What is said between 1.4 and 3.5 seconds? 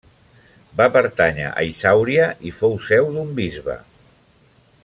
a Isàuria i fou seu d'un